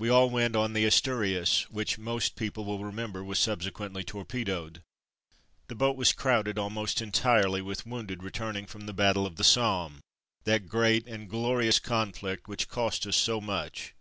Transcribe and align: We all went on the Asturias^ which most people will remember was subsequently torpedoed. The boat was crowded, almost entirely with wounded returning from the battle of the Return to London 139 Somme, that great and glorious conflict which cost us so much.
We 0.00 0.08
all 0.08 0.28
went 0.28 0.56
on 0.56 0.72
the 0.72 0.84
Asturias^ 0.84 1.70
which 1.70 1.96
most 1.96 2.34
people 2.34 2.64
will 2.64 2.84
remember 2.84 3.22
was 3.22 3.38
subsequently 3.38 4.02
torpedoed. 4.02 4.82
The 5.68 5.76
boat 5.76 5.96
was 5.96 6.12
crowded, 6.12 6.58
almost 6.58 7.00
entirely 7.00 7.62
with 7.62 7.86
wounded 7.86 8.24
returning 8.24 8.66
from 8.66 8.86
the 8.86 8.92
battle 8.92 9.24
of 9.24 9.36
the 9.36 9.42
Return 9.44 9.54
to 9.54 9.60
London 9.60 10.02
139 10.46 10.64
Somme, 10.64 10.66
that 10.66 10.68
great 10.68 11.06
and 11.06 11.30
glorious 11.30 11.78
conflict 11.78 12.48
which 12.48 12.66
cost 12.68 13.06
us 13.06 13.14
so 13.16 13.40
much. 13.40 13.94